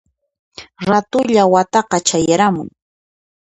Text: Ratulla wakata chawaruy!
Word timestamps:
Ratulla 0.89 1.43
wakata 1.53 1.97
chawaruy! 2.07 2.69